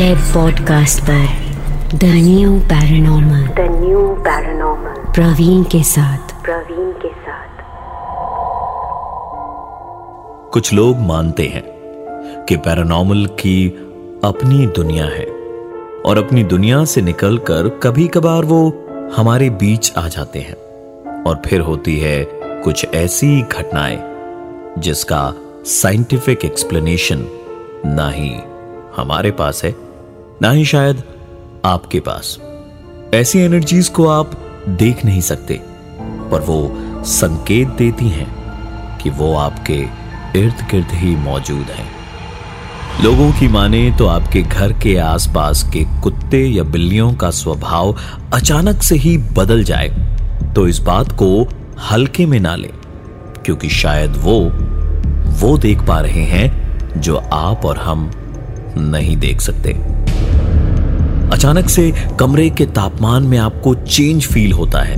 Red 0.00 0.18
podcast 0.18 1.02
पर 1.02 1.26
the 1.98 2.04
new 2.04 2.58
paranormal 2.58 3.46
the 3.46 3.84
new 3.84 4.00
paranormal 4.00 5.12
Praveen 5.12 5.62
के 5.62 5.82
साथ। 5.82 6.42
प्रवीण 6.42 6.92
के 6.92 7.08
साथ। 7.08 7.48
कुछ 10.52 10.72
लोग 10.72 10.98
मानते 10.98 11.46
हैं 11.46 11.62
कि 12.48 12.56
पैरानॉर्मल 12.56 13.26
की 13.26 13.68
अपनी 14.24 14.66
दुनिया 14.66 15.04
है 15.04 15.26
और 16.06 16.18
अपनी 16.18 16.44
दुनिया 16.44 16.84
से 16.84 17.02
निकलकर 17.02 17.68
कभी 17.68 18.08
कभार 18.08 18.44
वो 18.44 18.86
हमारे 19.16 19.50
बीच 19.50 19.92
आ 19.96 20.08
जाते 20.08 20.38
हैं 20.38 20.56
और 21.22 21.42
फिर 21.46 21.60
होती 21.60 21.98
है 21.98 22.28
कुछ 22.32 22.86
ऐसी 22.94 23.42
घटनाएँ 23.42 23.98
जिसका 24.78 25.34
साइंटिफिक 25.64 26.44
एक्सप्लेनेशन 26.44 27.26
ना 27.86 28.10
ही 28.10 28.34
हमारे 28.96 29.30
पास 29.30 29.64
है। 29.64 29.89
ना 30.42 30.50
ही 30.50 30.64
शायद 30.64 31.02
आपके 31.64 31.98
पास। 32.00 32.38
ऐसी 33.14 33.38
एनर्जीज 33.38 33.88
को 33.88 34.06
आप 34.08 34.30
देख 34.68 35.04
नहीं 35.04 35.20
सकते, 35.20 35.54
पर 36.30 36.40
वो 36.40 37.02
संकेत 37.06 37.68
देती 37.78 38.08
हैं 38.08 38.28
कि 38.98 39.10
वो 39.10 39.32
आपके 39.36 39.78
इर्द 40.38 40.64
गिर्द 40.70 40.92
ही 40.92 41.14
मौजूद 41.16 41.70
हैं। 41.70 41.88
लोगों 43.02 43.30
की 43.32 43.48
माने 43.48 43.90
तो 43.98 44.06
आपके 44.06 44.42
घर 44.42 44.72
के 44.72 44.96
आसपास 44.98 45.62
के 45.72 45.84
कुत्ते 46.02 46.44
या 46.46 46.64
बिल्लियों 46.64 47.12
का 47.14 47.30
स्वभाव 47.32 47.94
अचानक 48.34 48.82
से 48.82 48.96
ही 48.96 49.16
बदल 49.36 49.64
जाए 49.64 49.88
तो 50.54 50.66
इस 50.68 50.78
बात 50.80 51.12
को 51.12 51.30
हल्के 51.90 52.26
में 52.26 52.40
ना 52.40 52.56
लें, 52.56 52.72
क्योंकि 53.44 53.68
शायद 53.74 54.16
वो 54.16 54.40
वो 55.40 55.56
देख 55.58 55.86
पा 55.86 56.00
रहे 56.00 56.24
हैं 56.26 57.00
जो 57.00 57.16
आप 57.16 57.64
और 57.66 57.78
हम 57.78 58.10
नहीं 58.78 59.16
देख 59.16 59.40
सकते। 59.40 59.78
अचानक 61.32 61.68
से 61.68 61.92
कमरे 62.20 62.50
के 62.50 62.66
तापमान 62.66 63.22
में 63.22 63.38
आपको 63.38 63.74
चेंज 63.74 64.26
फील 64.26 64.52
होता 64.52 64.82
है, 64.82 64.96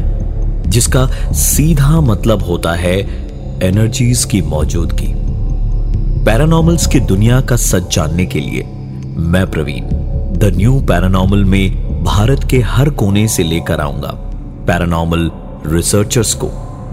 जिसका 0.70 1.06
सीधा 1.32 2.00
मतलब 2.00 2.42
होता 2.42 2.72
है 2.72 2.98
एनर्जीज 3.62 4.24
की 4.24 4.42
मौजूदगी। 4.42 5.14
पैरानॉर्मल्स 6.24 6.86
की 6.86 7.00
दुनिया 7.00 7.40
का 7.40 7.56
सच 7.56 7.94
जानने 7.94 8.26
के 8.26 8.40
लिए 8.40 8.62
मैं 9.16 9.50
प्रवीण 9.50 9.84
द 10.38 10.52
न्यू 10.56 10.80
पैरानॉर्मल 10.80 11.44
में 11.44 11.82
भारत 12.04 12.44
के 12.50 12.60
हर 12.60 12.88
कोने 12.90 13.28
से 13.28 13.42
लेकर 13.42 13.80
आऊँगा। 13.80 14.08
पैरानॉर्मल 14.66 15.30
रिसर्चर्स 15.66 16.34
को, 16.34 16.50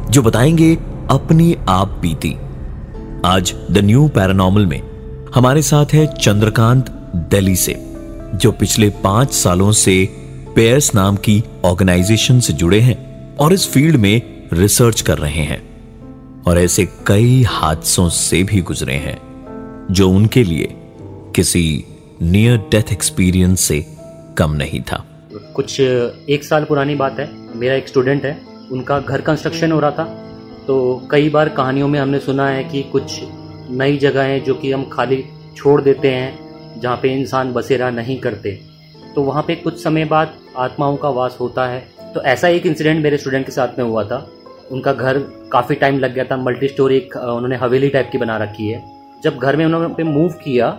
जो 0.09 0.21
बताएँगे 0.21 0.77
अपनी 1.09 1.55
आप 1.69 1.99
बीती। 2.01 2.35
आज 3.25 3.53
द 3.71 3.77
न्यू 3.77 4.07
पैरानॉर्मल 4.07 4.65
में 4.65 4.81
हमारे 5.35 5.61
साथ 5.61 5.85
है 5.93 6.07
चंद्रकांत, 6.07 6.89
दिल्ली 7.15 7.55
से। 7.55 7.88
जो 8.35 8.51
पिछले 8.51 8.89
पाँच 8.89 9.31
सालों 9.31 9.71
से 9.71 10.05
पेयर्स 10.55 10.95
नाम 10.95 11.15
की 11.15 11.43
ऑर्गेनाइजेशन 11.65 12.39
से 12.39 12.53
जुड़े 12.53 12.79
हैं 12.79 13.35
और 13.35 13.53
इस 13.53 13.71
फ़ील्ड 13.71 13.95
में 13.95 14.21
रिसर्च 14.53 15.01
कर 15.01 15.17
रहे 15.17 15.41
हैं 15.41 15.61
और 16.43 16.59
ऐसे 16.59 16.87
कई 17.07 17.43
हादसों 17.43 18.09
से 18.09 18.43
भी 18.43 18.61
गुजरे 18.61 18.93
हैं, 18.93 19.17
जो 19.91 20.09
उनके 20.09 20.43
लिए 20.43 20.67
किसी 21.35 21.83
नियर 22.21 22.57
डेथ 22.57 22.91
एक्सपीरियंस 22.91 23.61
से 23.61 23.85
कम 24.37 24.51
नहीं 24.51 24.81
था। 24.81 25.05
कुछ 25.55 25.79
एक 26.29 26.43
साल 26.43 26.63
पुरानी 26.63 26.95
बात 26.95 27.19
है। 27.19 27.29
मेरा 27.55 27.75
एक 27.75 27.87
स्टूडेंट 27.87 28.25
है, 28.25 28.41
उनका 28.71 28.99
घर 28.99 29.21
कंस्ट्रक्शन 29.21 29.71
हो 29.71 29.79
रहा 29.79 29.91
था। 29.91 30.03
तो 30.67 31.07
कई 31.11 31.29
बार 31.29 31.49
कहानियों 31.49 31.87
में 31.87 31.99
हमने 31.99 32.19
सुना 32.19 32.49
है 32.49 32.63
कि 32.63 32.83
कुछ 32.83 33.19
नई 33.69 33.97
जगहें 33.97 34.43
जो 34.43 34.53
कि 34.53 34.71
हम 34.71 34.89
खाली 34.93 35.25
छोड़ 35.57 35.81
देते 35.81 36.07
हैं 36.07 36.48
जहाँ 36.77 36.97
पे 36.97 37.13
इंसान 37.13 37.53
बसेरा 37.53 37.89
नहीं 37.91 38.19
करते। 38.19 38.51
तो 39.15 39.21
वहाँ 39.23 39.43
पे 39.43 39.55
कुछ 39.55 39.81
समय 39.83 40.05
बाद 40.05 40.33
आत्माओं 40.57 40.97
का 40.97 41.09
वास 41.11 41.37
होता 41.39 41.67
है। 41.67 41.79
तो 42.13 42.21
ऐसा 42.23 42.47
एक 42.47 42.65
इंसिडेंट 42.65 43.03
मेरे 43.03 43.17
स्टूडेंट 43.17 43.45
के 43.45 43.51
साथ 43.51 43.79
में 43.79 43.85
हुआ 43.85 44.03
था। 44.03 44.27
उनका 44.71 44.93
घर 44.93 45.19
काफ़ी 45.51 45.75
टाइम 45.75 45.99
लग 45.99 46.13
गया 46.13 46.23
था। 46.23 46.37
मल्टी 46.37 46.67
स्टोरी 46.67 46.99
उन्होंने 47.17 47.55
हवेली 47.55 47.89
टाइप 47.89 48.09
की 48.11 48.17
बना 48.17 48.37
रखी 48.37 48.67
है। 48.67 48.83
जब 49.23 49.37
घर 49.37 49.55
में 49.55 49.65
उन्होंने 49.65 49.93
पे 49.95 50.03
मूव 50.05 50.29
किया 50.43 50.69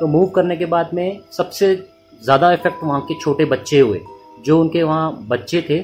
तो 0.00 0.06
मूव 0.08 0.26
करने 0.28 0.56
के 0.56 0.66
बाद 0.66 0.90
में 0.94 1.18
सबसे 1.32 1.74
ज़्यादा 2.22 2.52
इफ़ेक्ट 2.52 2.84
वहाँ 2.84 3.00
के 3.00 3.18
छोटे 3.20 3.44
बच्चे 3.46 3.80
हुए। 3.80 4.00
जो 4.44 4.60
उनके 4.60 4.82
वहाँ 4.82 5.26
बच्चे 5.28 5.60
थे, 5.68 5.78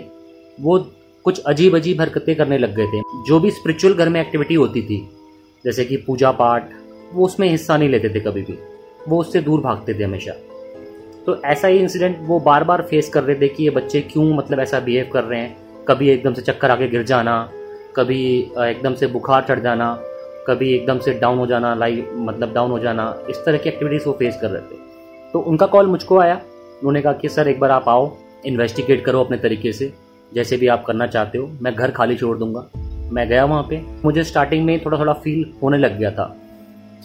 वो 0.58 0.78
कुछ 1.24 1.42
अजीब 1.42 1.76
अजीब 1.76 2.00
हरकतें 2.00 2.34
करने 2.36 2.58
लग 2.58 2.74
गए 2.76 2.86
थे। 2.86 3.00
जो 3.26 3.38
भी 3.40 3.50
स्पिरिचुअल 3.50 3.94
घर 3.94 4.08
में 4.08 4.20
एक्टिविटी 4.20 4.54
होती 4.54 4.82
थी, 4.82 4.98
जैसे 5.64 5.84
कि 5.84 5.96
पूजा 5.98 6.30
पाठ, 6.32 6.70
वो 7.12 7.24
उसमें 7.24 7.48
हिस्सा 7.48 7.76
नहीं 7.76 7.88
लेते 7.88 8.08
थे 8.08 8.20
कभी 8.20 8.42
भी। 8.42 8.58
वो 9.08 9.20
उससे 9.20 9.40
दूर 9.40 9.60
भागते 9.60 9.94
थे 9.94 10.04
हमेशा। 10.04 10.32
तो 11.26 11.42
ऐसा 11.42 11.68
ही 11.68 11.78
इंसिडेंट 11.78 12.18
वो 12.20 12.40
बार 12.40 12.64
बार 12.64 12.82
फेस 12.82 13.08
कर 13.08 13.24
रहे 13.24 13.36
थे 13.36 13.48
कि 13.48 13.64
ये 13.64 13.70
बच्चे 13.70 14.00
क्यों 14.00 14.34
मतलब 14.34 14.60
ऐसा 14.60 14.80
बिहेव 14.80 15.10
कर 15.12 15.24
रहे 15.24 15.40
हैं। 15.40 15.56
कभी 15.88 16.10
एकदम 16.10 16.32
से 16.34 16.42
चक्कर 16.42 16.70
आके 16.70 16.88
गिर 16.88 17.02
जाना, 17.02 17.50
कभी 17.96 18.52
एकदम 18.58 18.94
से 18.94 19.06
बुखार 19.06 19.44
चढ़ 19.48 19.60
जाना, 19.60 19.98
कभी 20.46 20.74
एकदम 20.74 20.98
से 20.98 21.14
डाउन 21.14 21.38
हो 21.38 21.46
जाना 21.46 21.74
लाइक 21.74 22.12
मतलब 22.14 22.52
डाउन 22.54 22.70
हो 22.70 22.78
जाना, 22.78 23.18
इस 23.30 23.36
तरह 23.36 23.58
की 23.58 23.68
एक्टिविटीज़ 23.68 24.04
वो 24.06 24.12
फेस 24.12 24.38
कर 24.40 24.50
रहे 24.50 24.62
थे। 24.62 24.76
तो 25.32 25.38
उनका 25.38 25.66
कॉल 25.66 25.86
मुझको 25.86 26.18
आया। 26.18 26.34
उन्होंने 26.34 27.02
कहा 27.02 27.12
कि, 27.12 27.28
सर, 27.28 27.48
एक 27.48 27.60
बार 27.60 27.70
आप 27.70 27.88
आओ 27.88 28.16
इन्वेस्टिगेट 28.46 29.04
करो 29.04 29.20
अपने 29.20 29.36
तरीके 29.36 29.72
से। 29.72 29.92
जैसे 30.34 30.56
भी 30.56 30.66
आप 30.66 30.84
करना 30.84 31.06
चाहते 31.06 31.38
हो, 31.38 31.50
मैं 31.62 31.74
घर 31.74 31.90
खाली 31.90 32.16
छोड़ 32.16 32.38
दूँगा। 32.38 32.66
मैं 33.12 33.28
गया 33.28 33.44
वहाँ 33.44 33.66
पे। 33.70 33.82
मुझे 34.04 34.24
स्टार्टिंग 34.24 34.64
में 34.64 34.84
थोड़ा 34.84 34.98
थोड़ा 34.98 35.12
फील 35.12 35.52
होने 35.62 35.78
लग 35.78 35.98
गया 35.98 36.10
था। 36.10 36.36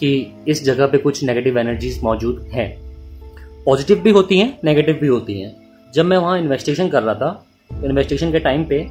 कि 0.00 0.34
इस 0.48 0.64
जगह 0.64 0.86
पे 0.86 0.98
कुछ 0.98 1.24
नेगेटिव 1.24 1.58
एनर्जीज 1.58 2.02
मौजूद 2.02 2.50
हैं। 2.52 2.68
पॉजिटिव 3.64 3.98
भी 3.98 4.10
होती 4.10 4.38
हैं 4.38 4.58
नेगेटिव 4.64 4.98
भी 5.00 5.06
होती 5.06 5.40
हैं। 5.40 5.54
जब 5.94 6.04
मैं 6.04 6.16
वहाँ 6.16 6.38
इन्वेस्टिगेशन 6.38 6.88
कर 6.88 7.02
रहा 7.02 7.14
था 7.14 7.46
इन्वेस्टिगेशन 7.84 8.32
के 8.32 8.38
टाइम 8.38 8.64
पे 8.64 8.86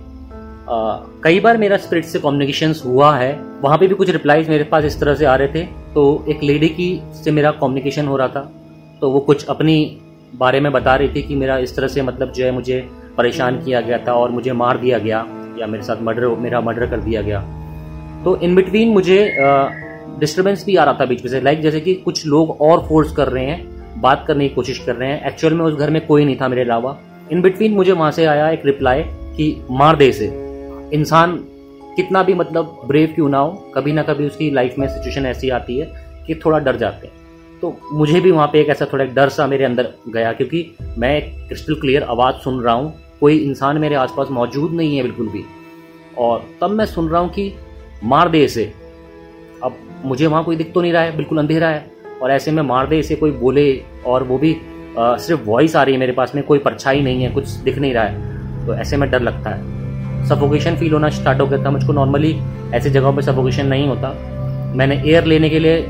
आ, 0.69 0.97
कई 1.23 1.39
बार 1.39 1.57
मेरा 1.57 1.77
स्पिरिट 1.77 2.05
से 2.05 2.19
कम्युनिकेशन 2.19 2.73
हुआ 2.85 3.15
है। 3.17 3.33
वहाँ 3.61 3.77
पे 3.77 3.87
भी 3.87 3.95
कुछ 3.95 4.09
रिप्लाईज 4.09 4.49
मेरे 4.49 4.63
पास 4.63 4.83
इस 4.83 4.99
तरह 4.99 5.15
से 5.15 5.25
आ 5.25 5.35
रहे 5.35 5.47
थे। 5.47 5.63
तो 5.93 6.25
एक 6.29 6.43
लेडी 6.43 6.69
की 6.69 7.01
से 7.23 7.31
मेरा 7.31 7.51
कम्युनिकेशन 7.51 8.07
हो 8.07 8.17
रहा 8.17 8.27
था। 8.27 8.41
तो 9.01 9.09
वो 9.09 9.19
कुछ 9.19 9.45
अपनी 9.45 9.97
बारे 10.35 10.59
में 10.59 10.71
बता 10.71 10.95
रही 10.95 11.09
थी 11.09 11.21
कि 11.21 11.35
मेरा 11.35 11.57
इस 11.57 11.75
तरह 11.75 11.87
से 11.87 12.01
मतलब 12.01 12.31
जो 12.31 12.45
है 12.45 12.51
मुझे 12.51 12.79
परेशान 13.17 13.63
किया 13.63 13.81
गया 13.81 13.97
था 13.97 14.13
और 14.13 14.31
मुझे 14.31 14.53
मार 14.53 14.77
दिया 14.77 14.97
गया 14.97 15.17
या 15.59 15.67
मेरे 15.67 15.83
साथ 15.83 16.01
मर्डर 16.01 16.27
मेरा 16.27 16.61
मर्डर 16.61 16.89
कर 16.89 16.99
दिया 16.99 17.21
गया। 17.21 17.41
तो 18.23 18.37
इन 18.37 18.55
बिटवीन 18.55 18.89
मुझे 18.89 19.19
डिस्टर्बेंस 20.19 20.65
भी 20.65 20.75
आ 20.75 20.83
रहा 20.83 20.97
था 20.99 21.05
बीच 21.05 21.23
में 21.23 21.31
से। 21.31 21.41
लाइक 21.41 21.61
जैसे 21.61 21.79
कि 21.79 21.93
कुछ 21.95 22.25
लोग 22.25 22.61
और 22.61 22.85
फोर्स 22.87 23.11
कर 23.11 23.27
रहे 23.27 23.45
हैं, 23.45 24.01
बात 24.01 24.23
करने 24.27 24.47
की 24.47 24.55
कोशिश 24.55 24.79
कर 24.79 24.95
रहे 24.95 25.09
हैं। 25.09 25.25
एक्चुअल 25.27 25.53
में 25.53 25.65
उस 25.65 25.73
घर 25.73 25.89
में 25.89 26.05
कोई 26.07 26.25
नहीं 26.25 26.35
था 26.41 26.47
मेरे 26.47 26.61
अलावा। 26.61 26.97
इन 27.31 27.41
बिटवीन 27.41 27.73
मुझे 27.73 27.91
वहाँ 27.91 28.11
से 28.11 28.25
आया 28.25 28.49
एक 28.49 28.65
रिप्लाई 28.65 29.03
कि 29.37 29.65
मार 29.71 29.95
दे 29.95 30.11
से 30.11 30.25
इंसान 30.93 31.35
कितना 31.95 32.23
भी 32.23 32.33
मतलब 32.33 32.81
ब्रेव 32.87 33.11
क्यों 33.15 33.29
ना 33.29 33.37
हो, 33.37 33.51
कभी 33.75 33.91
ना 33.91 34.03
कभी 34.03 34.25
उसकी 34.27 34.49
लाइफ 34.51 34.75
में 34.79 34.87
सिचुएशन 34.87 35.25
ऐसी 35.25 35.49
आती 35.49 35.77
है 35.77 35.85
कि 36.27 36.35
थोड़ा 36.35 36.59
डर 36.59 36.77
जाते 36.77 37.07
हैं। 37.07 37.21
तो 37.61 37.75
मुझे 37.93 38.19
भी 38.19 38.31
वहाँ 38.31 38.47
पे 38.47 38.59
एक 38.61 38.69
ऐसा 38.69 38.85
थोड़ा 38.93 39.03
एक 39.05 39.13
डर 39.13 39.29
सा 39.29 39.47
मेरे 39.47 39.65
अंदर 39.65 39.89
गया 40.13 40.31
क्योंकि 40.33 40.75
मैं 40.97 41.15
एक 41.17 41.33
क्रिस्टल 41.47 41.75
क्लियर 41.75 42.03
आवाज़ 42.03 42.35
सुन 42.35 42.59
रहा 42.61 42.73
हूँ। 42.73 42.93
कोई 43.19 43.37
इंसान 43.37 43.77
मेरे 43.77 43.95
आसपास 43.95 44.27
मौजूद 44.31 44.71
नहीं 44.71 44.97
है 44.97 45.03
बिल्कुल 45.03 45.27
भी। 45.27 45.43
और 46.17 46.43
तब 46.61 46.71
मैं 46.71 46.85
सुन 46.85 47.07
रहा 47.09 47.21
हूँ 47.21 47.29
कि 47.29 47.53
मार 48.03 48.29
दे 48.29 48.43
इसे। 48.43 48.71
मुझे 50.05 50.27
वहाँ 50.27 50.43
कोई 50.43 50.55
दिख 50.55 50.71
तो 50.73 50.81
नहीं 50.81 50.93
रहा 50.93 51.01
है 51.01 51.15
बिल्कुल 51.17 51.37
अंधेरा 51.37 51.67
है। 51.67 51.85
और 52.21 52.31
ऐसे 52.31 52.51
में 52.51 52.61
मार 52.63 52.87
दे 52.87 52.99
इसे 52.99 53.15
कोई 53.15 53.31
बोले 53.31 53.65
और 54.05 54.23
वो 54.23 54.37
भी 54.37 54.55
आ, 54.99 55.15
सिर्फ़ 55.17 55.41
वॉइस 55.45 55.75
आ 55.75 55.83
रही 55.83 55.93
है 55.93 55.99
मेरे 55.99 56.11
पास 56.11 56.31
में 56.35 56.43
कोई 56.43 56.59
परछाई 56.59 57.01
नहीं 57.01 57.23
है 57.23 57.29
कुछ 57.29 57.49
दिख 57.63 57.77
नहीं 57.77 57.93
रहा 57.93 58.03
है। 58.03 58.65
तो 58.65 58.73
ऐसे 58.75 58.97
में 58.97 59.09
डर 59.11 59.21
लगता 59.21 59.49
है। 59.49 60.27
सफोकेशन 60.27 60.75
फील 60.75 60.93
होना 60.93 61.09
स्टार्ट 61.09 61.41
हो 61.41 61.47
गया 61.47 61.63
था 61.65 61.71
मुझको 61.71 61.93
नॉर्मली 61.93 62.35
ऐसे 62.73 62.89
जगहों 62.89 63.13
पर 63.13 63.21
सफोकेशन 63.21 63.65
नहीं 63.65 63.87
होता। 63.87 64.13
मैंने 64.75 65.01
एयर 65.05 65.25
लेने 65.25 65.49
के 65.49 65.59
लिए 65.59 65.81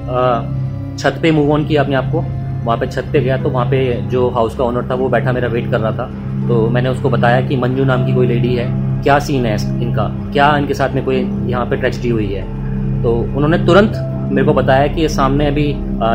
छत 0.97 1.19
पे 1.21 1.31
मूव 1.31 1.51
ऑन 1.51 1.65
किया 1.65 1.83
अपने 1.83 1.95
आप 1.95 2.11
को। 2.11 2.21
वहाँ 2.65 2.77
पे 2.77 2.87
छत 2.87 3.09
पे 3.13 3.19
गया 3.19 3.37
तो 3.37 3.49
वहाँ 3.49 3.65
पे 3.65 3.93
जो 4.09 4.27
हाउस 4.29 4.55
का 4.57 4.63
ओनर 4.63 4.89
था 4.89 4.95
वो 4.95 5.09
बैठा 5.09 5.31
मेरा 5.31 5.47
वेट 5.47 5.69
कर 5.71 5.79
रहा 5.79 5.91
था। 5.91 6.05
तो 6.47 6.67
मैंने 6.69 6.89
उसको 6.89 7.09
बताया 7.09 7.41
कि 7.47 7.57
मंजू 7.57 7.83
नाम 7.83 8.05
की 8.05 8.13
कोई 8.15 8.27
लेडी 8.27 8.55
है। 8.55 8.67
क्या 9.03 9.19
सीन 9.19 9.45
है 9.45 9.55
इनका? 9.81 10.07
क्या 10.33 10.57
इनके 10.57 10.73
साथ 10.73 10.89
में 10.89 11.05
कोई 11.05 11.17
यहाँ 11.49 11.65
पे 11.65 11.75
ट्रेजिडी 11.75 12.09
हुई 12.09 12.33
है? 12.33 12.62
तो 13.03 13.11
उन्होंने 13.11 13.57
तुरंत 13.65 13.93
मेरे 14.31 14.45
को 14.47 14.53
बताया 14.53 14.87
कि 14.87 15.01
ये 15.01 15.09
सामने 15.09 15.47
अभी 15.47 15.65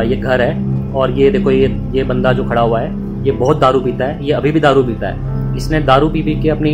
ये 0.09 0.15
घर 0.17 0.41
है 0.41 0.93
और 0.93 1.11
ये 1.11 1.29
देखो 1.31 1.51
ये 1.51 1.67
ये 1.93 2.03
बंदा 2.03 2.31
जो 2.33 2.43
खड़ा 2.43 2.61
हुआ 2.61 2.79
है, 2.79 2.89
ये 3.25 3.31
बहुत 3.33 3.59
दारू 3.59 3.79
पीता 3.81 4.05
है, 4.05 4.25
ये 4.25 4.31
अभी 4.33 4.51
भी 4.51 4.59
दारू 4.59 4.83
पीता 4.83 5.07
है। 5.07 5.55
इसने 5.57 5.79
दारू 5.81 6.09
पी 6.09 6.21
पी 6.23 6.35
के 6.41 6.49
अपनी 6.49 6.71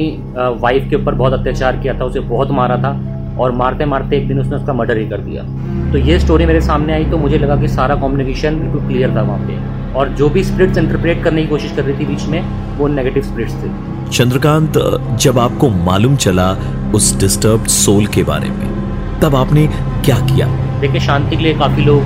वाइफ 0.61 0.89
के 0.89 0.95
ऊपर 0.95 1.15
बहुत 1.15 1.33
अत्याचार 1.33 1.77
किया 1.77 1.99
था, 1.99 2.05
उसे 2.05 2.19
बहुत 2.21 2.51
मारा 2.51 2.77
था 2.77 2.91
और 3.39 3.51
मारते 3.53 3.85
मारते 3.85 4.17
एक 4.17 4.27
दिन 4.27 4.39
उसने 4.39 4.55
उसका 4.55 4.73
मर्डर 4.73 4.97
ही 4.97 5.07
कर 5.09 5.21
दिया। 5.21 5.43
तो 5.91 5.97
ये 5.99 6.19
स्टोरी 6.19 6.45
मेरे 6.45 6.61
सामने 6.61 6.93
आई 6.93 7.05
तो 7.05 7.17
मुझे 7.17 7.37
लगा 7.37 7.55
कि 7.55 7.67
सारा 7.67 7.95
कम्युनिकेशन 7.95 8.59
बिल्कुल 8.59 8.87
क्लियर 8.87 9.15
था 9.15 9.21
वहाँ 9.21 9.47
पे 9.47 9.97
और 9.99 10.09
जो 10.11 10.29
भी 10.29 10.43
स्प्रिट्स 10.43 10.77
इंटरप्रेट 10.77 11.23
करने 11.23 11.41
की 11.41 11.47
कोशिश 11.47 11.71
कर 11.75 11.83
रही 11.83 11.99
थी 11.99 12.05
बीच 12.05 12.25
में, 12.27 12.41
वो 12.77 12.87
नेगेटिव 12.89 13.23
स्प्रिट्स 13.23 13.53
थे। 13.55 13.69
चंद्रकांत, 14.09 14.77
जब 15.19 15.39
आपको 15.39 15.69
मालूम 15.85 16.15
चला 16.17 16.51
उस 16.95 17.19
डिस्टर्ब 17.19 17.65
सोल 17.73 18.05
के 18.07 18.23
बारे 18.23 18.49
में 18.49 18.84
तब 19.21 19.35
आपने 19.35 19.67
क्या 20.05 20.19
किया? 20.25 20.47
देखिए, 20.81 20.99
शांति 21.01 21.35
के 21.35 21.43
लिए 21.43 21.53
काफ़ी 21.53 21.83
लोग 21.83 22.01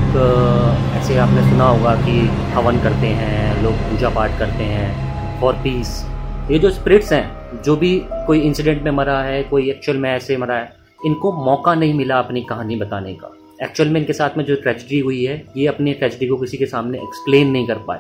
ऐसे 0.96 1.18
आपने 1.18 1.50
सुना 1.50 1.68
होगा 1.68 1.96
कि 1.96 2.20
हवन 2.54 2.80
करते 2.80 3.08
हैं, 3.08 3.64
लोग 3.64 3.74
पूजा 3.74 4.10
पाठ 4.10 4.38
करते 4.40 4.64
हैं 4.64 5.40
फॉर 5.42 5.54
पीस 5.54 6.06
ये 6.52 6.60
जो 6.60 6.70
स्पिरिट्स 6.72 7.12
हैं, 7.14 7.62
जो 7.64 7.76
भी 7.76 7.92
कोई 8.28 8.40
इंसिडेंट 8.40 8.82
में 8.84 8.92
मरा 8.92 9.20
है, 9.22 9.44
कोई 9.44 9.70
एक्चुअल 9.70 9.98
में 9.98 10.10
ऐसे 10.12 10.38
मरा 10.38 10.56
है, 10.56 10.72
इनको 11.06 11.32
मौका 11.46 11.74
नहीं 11.76 11.94
मिला 11.94 12.20
अपनी 12.20 12.42
कहानी 12.42 12.76
बताने 12.76 13.14
का। 13.14 13.36
एक्चुअल 13.64 13.90
में 13.90 14.00
इनके 14.02 14.14
साथ 14.14 14.38
में 14.38 14.46
जो 14.46 14.56
ट्रेजिडी 14.56 15.00
हुई 15.00 15.24
है, 15.26 15.44
ये 15.58 15.68
अपनी 15.68 15.94
ट्रेजिडी 15.94 16.28
को 16.28 16.38
किसी 16.38 16.58
के 16.58 16.66
सामने 16.66 16.98
एक्सप्लेन 16.98 17.52
नहीं 17.52 17.68
कर 17.68 17.78
पाए। 17.88 18.00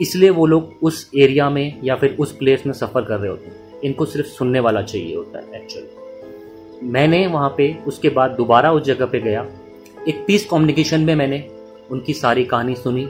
इसलिए 0.00 0.30
वो 0.30 0.46
लोग 0.46 0.72
उस 0.82 1.10
एरिया 1.18 1.50
में 1.50 1.80
या 1.84 1.96
फिर 1.96 2.16
उस 2.20 2.36
प्लेस 2.36 2.66
में 2.66 2.72
सफ़र 2.72 3.02
कर 3.02 3.18
रहे 3.18 3.30
होते 3.30 3.46
हैं। 3.46 3.80
इनको 3.84 4.04
सिर्फ़ 4.04 4.28
सुनने 4.28 4.60
वाला 4.60 4.82
चाहिए 4.82 5.16
होता 5.16 5.38
है 5.38 5.62
एक्चुअली 5.62 6.03
मैंने 6.82 7.26
वहाँ 7.26 7.54
पे 7.56 7.72
उसके 7.86 8.08
बाद 8.08 8.30
दोबारा 8.30 8.72
उस 8.72 8.82
जगह 8.82 9.06
पे 9.06 9.20
गया। 9.20 9.46
एक 10.08 10.24
पीस 10.26 10.46
कम्युनिकेशन 10.46 11.00
में 11.00 11.14
मैंने 11.14 11.42
उनकी 11.90 12.12
सारी 12.14 12.44
कहानी 12.44 12.74
सुनी, 12.74 13.08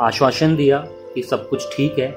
आश्वासन 0.00 0.56
दिया 0.56 0.78
कि 1.14 1.22
सब 1.22 1.48
कुछ 1.48 1.66
ठीक 1.76 1.98
है, 1.98 2.08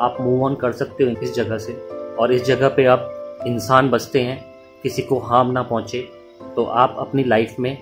आप 0.00 0.16
मूव 0.20 0.44
ऑन 0.44 0.54
कर 0.54 0.72
सकते 0.72 1.04
हो 1.04 1.10
इस 1.22 1.34
जगह 1.34 1.58
से। 1.58 1.72
और 2.18 2.32
इस 2.32 2.44
जगह 2.44 2.68
पे 2.68 2.84
आप 2.84 3.42
इंसान 3.46 3.90
बसते 3.90 4.20
हैं, 4.20 4.44
किसी 4.82 5.02
को 5.02 5.18
हार्म 5.18 5.50
ना 5.50 5.62
पहुँचे 5.62 6.08
तो 6.56 6.64
आप 6.64 6.96
अपनी 6.98 7.24
लाइफ 7.24 7.54
में 7.60 7.76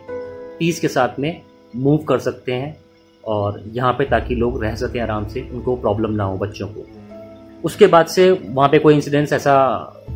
पीस 0.59 0.81
के 0.81 0.89
साथ 0.89 1.19
में 1.19 1.41
मूव 1.75 1.97
कर 1.99 2.19
सकते 2.19 2.53
हैं 2.53 2.77
और 3.25 3.63
यहाँ 3.67 3.93
पे 3.93 4.05
ताकि 4.05 4.35
लोग 4.35 4.63
रह 4.65 4.75
सकें 4.75 5.01
आराम 5.01 5.27
से, 5.29 5.41
उनको 5.43 5.77
प्रॉब्लम 5.77 6.11
ना 6.11 6.25
हो 6.25 6.37
बच्चों 6.37 6.69
को। 6.69 6.87
उसके 7.65 7.87
बाद 7.87 8.07
से 8.07 8.31
वहाँ 8.31 8.69
पे 8.69 8.79
कोई 8.79 8.95
इंसिडेंस 8.95 9.33
ऐसा 9.33 9.55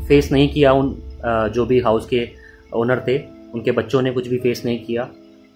फेस 0.09 0.31
नहीं 0.33 0.49
किया 0.49 0.73
उन 0.73 0.91
जो 1.27 1.67
भी 1.67 1.81
हाउस 1.81 2.07
के 2.07 2.29
ओनर 2.77 3.05
थे 3.09 3.19
उनके 3.55 3.73
बच्चों 3.73 4.03
ने 4.03 4.11
कुछ 4.11 4.29
भी 4.29 4.39
फेस 4.39 4.63
नहीं 4.65 4.79
किया। 4.79 5.09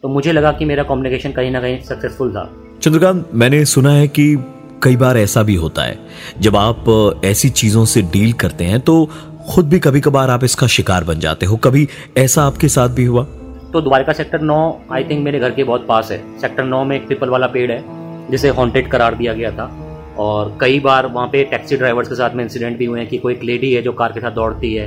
तो 0.03 0.09
मुझे 0.09 0.33
लगा 0.33 0.53
कि 0.53 0.65
मेरा 0.65 0.83
कम्युनिकेशन 0.83 1.33
कहीं 1.33 1.51
ना 1.51 1.61
कहीं 1.61 1.81
सक्सेसफुल 1.81 2.31
था। 2.33 2.51
चंद्रकांत 2.83 3.31
मैंने 3.35 3.65
सुना 3.65 3.93
है 3.93 4.07
कि 4.09 4.37
कई 4.83 4.97
बार 4.97 5.19
ऐसा 5.19 5.43
भी 5.43 5.55
होता 5.55 5.83
है। 5.83 5.99
जब 6.41 6.57
आप 6.57 7.21
ऐसी 7.25 7.49
चीज़ों 7.51 7.85
से 7.85 8.03
डील 8.03 8.33
करते 8.33 8.65
हैं 8.65 8.81
तो 8.81 9.05
खुद 9.51 9.69
भी 9.69 9.79
कभी 9.79 10.01
कभार 10.01 10.31
आप 10.31 10.45
इसका 10.45 10.67
शिकार 10.67 11.05
बन 11.05 11.21
जाते 11.21 11.47
हो। 11.47 11.57
कभी 11.57 11.87
ऐसा 12.19 12.43
आपके 12.43 12.69
साथ 12.69 12.89
भी 12.89 13.05
हुआ? 13.05 13.25
तो 13.73 13.81
द्वारका 13.81 14.13
सेक्टर 14.13 14.41
नौ 14.41 14.61
आई 14.93 15.05
थिंक 15.05 15.25
मेरे 15.25 15.39
घर 15.39 15.51
के 15.51 15.65
बहुत 15.65 15.87
पास 15.87 16.11
है। 16.11 16.23
सेक्टर 16.41 16.65
नौ 16.65 16.85
में 16.85 16.97
एक 16.97 17.09
पीपल 17.09 17.29
वाला 17.29 17.47
पेड़ 17.47 17.71
है 17.73 17.83
जिसे 18.31 18.49
हॉन्टेड 18.51 18.91
करार 18.91 19.15
दिया 19.15 19.33
गया 19.33 19.51
था। 19.51 19.71
और 20.19 20.57
कई 20.61 20.81
बार 20.81 21.07
वहाँ 21.07 21.29
पे 21.29 21.43
टैक्सी 21.45 21.77
ड्राइवर्स 21.77 22.09
के 22.09 22.15
साथ 22.15 22.35
में 22.35 22.45
इंसिडेंट 22.45 22.79
भी 22.79 22.85
हुए 22.85 23.01
हैं 23.01 23.09
कि 23.09 23.19
कोई 23.19 23.35
एक 23.35 23.45
लेडी 23.45 23.73
है 23.73 23.83
जो 23.83 23.93
कार 23.93 24.13
के 24.13 24.21
साथ 24.21 24.31
दौड़ती 24.31 24.75
है। 24.75 24.87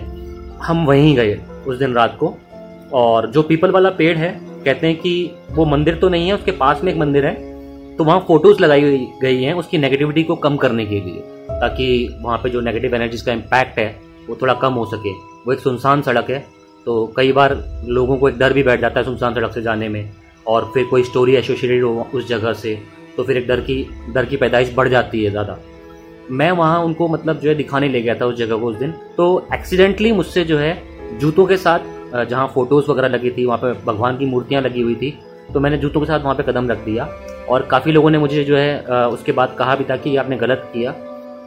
हम 0.61 0.85
वहीं 0.85 1.15
गए 1.15 1.39
उस 1.67 1.77
दिन 1.77 1.93
रात 1.93 2.17
को। 2.19 2.35
और 2.93 3.29
जो 3.31 3.41
पीपल 3.43 3.71
वाला 3.71 3.89
पेड़ 3.91 4.17
है, 4.17 4.29
कहते 4.65 4.87
हैं 4.87 4.95
कि 4.97 5.31
वो 5.51 5.65
मंदिर 5.65 5.95
तो 5.95 6.09
नहीं 6.09 6.27
है, 6.27 6.33
उसके 6.33 6.51
पास 6.53 6.83
में 6.83 6.91
एक 6.91 6.99
मंदिर 6.99 7.25
है 7.25 7.49
तो 7.97 8.03
वहाँ 8.03 8.19
फ़ोटोज़ 8.27 8.61
लगाई 8.61 9.07
गई 9.21 9.43
हैं 9.43 9.53
उसकी 9.55 9.77
नेगेटिविटी 9.77 10.23
को 10.23 10.35
कम 10.37 10.55
करने 10.57 10.85
के 10.85 10.99
लिए, 10.99 11.21
ताकि 11.51 12.17
वहाँ 12.21 12.37
पे 12.37 12.49
जो 12.49 12.61
नेगेटिव 12.61 12.95
एनर्जीज 12.95 13.21
का 13.21 13.33
इम्पैक्ट 13.33 13.79
है, 13.79 13.89
वो 14.27 14.37
थोड़ा 14.41 14.53
कम 14.55 14.73
हो 14.73 14.85
सके। 14.87 15.11
वो 15.45 15.53
एक 15.53 15.59
सुनसान 15.59 16.01
सड़क 16.01 16.29
है 16.31 16.39
तो 16.87 17.05
कई 17.17 17.31
बार 17.31 17.53
लोगों 17.87 18.17
को 18.17 18.29
एक 18.29 18.37
डर 18.37 18.53
भी 18.53 18.63
बैठ 18.63 18.81
जाता 18.81 18.99
है 18.99 19.05
सुनसान 19.05 19.35
सड़क 19.35 19.53
से 19.53 19.61
जाने 19.61 19.89
में, 19.89 20.11
और 20.45 20.71
फिर 20.73 20.85
कोई 20.85 21.03
स्टोरी 21.03 21.35
एसोसिएटेड 21.35 21.83
हो 21.83 22.07
उस 22.13 22.27
जगह 22.27 22.53
से 22.53 22.79
तो 23.17 23.23
फिर 23.23 23.37
एक 23.37 23.47
डर 23.47 23.59
की 23.61 23.85
डर 24.09 24.25
की 24.25 24.37
पैदाइश 24.37 24.73
बढ़ 24.75 24.87
जाती 24.89 25.23
है 25.23 25.31
ज़्यादा। 25.31 25.57
मैं 26.31 26.51
वहाँ 26.51 26.83
उनको 26.83 27.07
मतलब 27.07 27.39
जो 27.39 27.49
है 27.49 27.55
दिखाने 27.55 27.87
ले 27.89 28.01
गया 28.01 28.15
था 28.15 28.25
उस 28.25 28.35
जगह 28.37 28.57
को 28.57 28.67
उस 28.67 28.75
दिन। 28.75 28.93
तो 29.17 29.47
एक्सीडेंटली 29.53 30.11
मुझसे 30.11 30.43
जो 30.43 30.57
है 30.57 30.77
जूतों 31.19 31.45
के 31.45 31.57
साथ 31.57 32.25
जहाँ 32.25 32.47
फ़ोटोज़ 32.47 32.89
वगैरह 32.91 33.07
लगी 33.07 33.29
थी, 33.31 33.45
वहाँ 33.45 33.57
पे 33.59 33.73
भगवान 33.85 34.17
की 34.17 34.25
मूर्तियाँ 34.25 34.61
लगी 34.61 34.81
हुई 34.81 34.95
थी 34.95 35.17
तो 35.53 35.59
मैंने 35.59 35.77
जूतों 35.77 35.99
के 36.01 36.05
साथ 36.07 36.19
वहाँ 36.19 36.35
पे 36.35 36.43
कदम 36.43 36.69
रख 36.69 36.85
दिया। 36.85 37.09
और 37.49 37.61
काफ़ी 37.61 37.91
लोगों 37.91 38.09
ने 38.09 38.17
मुझे 38.17 38.43
जो 38.43 38.55
है 38.57 39.07
उसके 39.07 39.31
बाद 39.31 39.55
कहा 39.59 39.75
भी 39.75 39.83
था 39.83 39.95
कि 39.97 40.15
आपने 40.17 40.37
गलत 40.37 40.69
किया। 40.73 40.91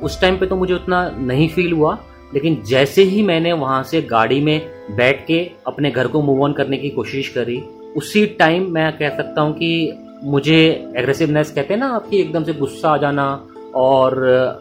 उस 0.03 0.21
टाइम 0.21 0.37
पे 0.39 0.47
तो 0.47 0.57
मुझे 0.57 0.75
उतना 0.75 1.09
नहीं 1.19 1.49
फील 1.49 1.73
हुआ, 1.73 1.99
लेकिन 2.35 2.63
जैसे 2.67 3.03
ही 3.05 3.23
मैंने 3.23 3.53
वहाँ 3.55 3.83
से 3.83 4.03
गाड़ी 4.05 4.41
में 4.41 4.61
बैठ 4.91 5.27
के 5.27 5.41
अपने 5.67 5.91
घर 5.91 6.07
को 6.07 6.23
मूव 6.23 6.43
ऑन 6.45 6.53
करने 6.53 6.77
की 6.77 6.91
कोशिश 6.91 7.29
करी, 7.29 7.61
उसी 7.97 8.27
टाइम 8.39 8.71
मैं 8.73 8.93
कह 8.99 9.17
सकता 9.17 9.41
हूँ 9.41 9.53
कि 9.55 9.99
मुझे 10.25 10.59
एग्रेसिवनेस 10.97 11.51
कहते 11.51 11.75
हैं 11.75 11.81
ना 11.81 11.89
आपकी, 11.89 12.17
एकदम 12.17 12.45
से 12.45 12.53
गुस्सा 12.55 12.89
आ 12.89 12.97
जाना 12.97 13.25
और 13.75 14.15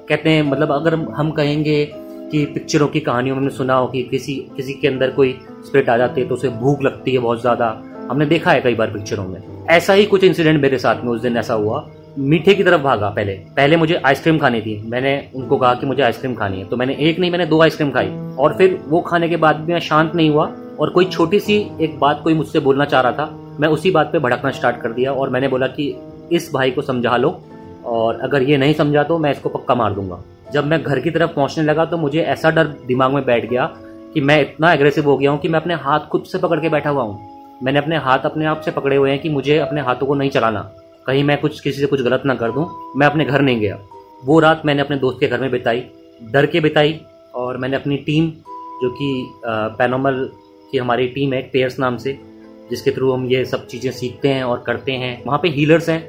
कहते 0.09 0.29
हैं 0.29 0.43
मतलब 0.43 0.71
अगर 0.71 0.95
हम 1.15 1.31
कहेंगे 1.31 1.85
कि 2.31 2.45
पिक्चरों 2.45 2.87
की 2.87 2.99
कहानियों 2.99 3.35
में 3.35 3.49
सुना 3.49 3.75
हो 3.75 3.87
कि 3.87 4.03
किसी 4.03 4.35
किसी 4.55 4.73
के 4.73 4.87
अंदर 4.87 5.11
कोई 5.11 5.35
स्प्रिट 5.65 5.89
आ 5.89 5.97
जाती 5.97 6.21
है 6.21 6.27
तो 6.27 6.35
उसे 6.35 6.49
भूख 6.51 6.81
लगती 6.81 7.13
है 7.13 7.19
बहुत 7.19 7.41
ज़्यादा। 7.41 7.67
हमने 8.09 8.25
देखा 8.25 8.51
है 8.51 8.61
कई 8.61 8.75
बार 8.75 8.91
पिक्चरों 8.91 9.27
में। 9.27 9.41
ऐसा 9.69 9.93
ही 9.93 10.05
कुछ 10.05 10.23
इंसिडेंट 10.23 10.61
मेरे 10.61 10.77
साथ 10.77 11.03
में, 11.03 11.11
उस 11.11 11.21
दिन 11.21 11.37
ऐसा 11.37 11.53
हुआ। 11.53 11.85
मीठे 12.19 12.53
की 12.53 12.63
तरफ़ 12.63 12.81
भागा 12.81 13.09
पहले। 13.09 13.33
पहले 13.55 13.77
मुझे 13.77 14.01
आइसक्रीम 14.05 14.37
खानी 14.37 14.61
थी। 14.61 14.81
मैंने 14.85 15.13
उनको 15.35 15.57
कहा 15.57 15.73
कि 15.73 15.85
मुझे 15.85 16.01
आइसक्रीम 16.03 16.33
खानी 16.35 16.59
है। 16.59 16.65
तो 16.65 16.77
मैंने 16.77 16.95
एक 16.99 17.19
नहीं, 17.19 17.31
मैंने 17.31 17.45
दो 17.45 17.61
आइसक्रीम 17.61 17.91
खाई। 17.91 18.09
और 18.39 18.57
फिर 18.57 18.79
वो 18.87 19.01
खाने 19.01 19.29
के 19.29 19.37
बाद 19.37 19.55
भी 19.55 19.73
मैं 19.73 19.79
शांत 19.81 20.15
नहीं 20.15 20.29
हुआ 20.29 20.51
और 20.79 20.89
कोई 20.89 21.05
छोटी 21.05 21.39
सी 21.39 21.55
एक 21.81 21.97
बात 21.99 22.21
कोई 22.23 22.33
मुझसे 22.33 22.59
बोलना 22.59 22.85
चाह 22.85 23.01
रहा 23.01 23.11
था, 23.11 23.55
मैं 23.59 23.69
उसी 23.69 23.91
बात 23.91 24.11
पे 24.11 24.19
भड़कना 24.19 24.51
स्टार्ट 24.51 24.81
कर 24.81 24.91
दिया 24.91 25.13
और 25.13 25.29
मैंने 25.29 25.47
बोला 25.47 25.67
कि 25.69 25.95
इस 26.31 26.51
भाई 26.53 26.71
को 26.71 26.81
समझा 26.81 27.17
लो। 27.17 27.29
और 27.85 28.19
अगर 28.19 28.43
ये 28.43 28.57
नहीं 28.57 28.73
समझा 28.73 29.03
तो 29.03 29.17
मैं 29.17 29.31
इसको 29.31 29.49
पक्का 29.49 29.75
मार 29.75 29.93
दूँगा। 29.93 30.23
जब 30.53 30.65
मैं 30.65 30.81
घर 30.83 30.99
की 30.99 31.11
तरफ़ 31.11 31.31
पहुँचने 31.31 31.63
लगा 31.63 31.85
तो 31.85 31.97
मुझे 31.97 32.21
ऐसा 32.21 32.49
डर 32.51 32.67
दिमाग 32.87 33.11
में 33.11 33.25
बैठ 33.25 33.49
गया 33.49 33.65
कि 34.13 34.21
मैं 34.21 34.39
इतना 34.41 34.73
एग्रेसिव 34.73 35.05
हो 35.05 35.17
गया 35.17 35.31
हूँ 35.31 35.39
कि 35.39 35.47
मैं 35.47 35.59
अपने 35.59 35.73
हाथ 35.75 36.07
खुद 36.07 36.23
से 36.23 36.37
पकड़ 36.37 36.59
के 36.59 36.69
बैठा 36.69 36.89
हुआ 36.89 37.03
हूँ। 37.03 37.59
मैंने 37.63 37.79
अपने 37.79 37.97
हाथ 37.97 38.25
अपने 38.25 38.45
आप 38.45 38.61
से 38.61 38.71
पकड़े 38.71 38.95
हुए 38.95 39.09
हैं 39.11 39.19
कि 39.19 39.29
मुझे 39.29 39.57
अपने 39.57 39.81
हाथों 39.81 40.07
को 40.07 40.15
नहीं 40.15 40.29
चलाना। 40.29 40.61
कहीं 41.05 41.23
मैं 41.23 41.39
कुछ 41.41 41.59
किसी 41.59 41.81
से 41.81 41.87
कुछ 41.87 42.01
गलत 42.01 42.23
ना 42.25 42.35
कर 42.35 42.51
दूँ। 42.51 42.67
मैं 42.97 43.07
अपने 43.07 43.25
घर 43.25 43.41
नहीं 43.41 43.59
गया। 43.59 43.79
वो 44.25 44.39
रात 44.39 44.61
मैंने 44.65 44.81
अपने 44.81 44.97
दोस्त 44.97 45.19
के 45.19 45.27
घर 45.27 45.41
में 45.41 45.49
बिताई, 45.51 45.83
डर 46.21 46.45
के 46.45 46.59
बिताई 46.59 46.99
और 47.35 47.57
मैंने 47.57 47.75
अपनी 47.75 47.97
टीम, 47.97 48.29
जो 48.81 48.89
कि 48.91 49.29
पैनोमल 49.77 50.29
की 50.71 50.77
हमारी 50.77 51.07
टीम 51.07 51.33
है 51.33 51.41
पेयर्स 51.53 51.79
नाम 51.79 51.97
से, 51.97 52.17
जिसके 52.69 52.91
थ्रू 52.91 53.11
हम 53.11 53.25
ये 53.25 53.43
सब 53.45 53.65
चीज़ें 53.67 53.91
सीखते 53.91 54.29
हैं 54.29 54.43
और 54.43 54.63
करते 54.67 54.91
हैं। 54.91 55.23
वहाँ 55.25 55.39
पे 55.39 55.49
हीलर्स 55.49 55.89
हैं। 55.89 56.01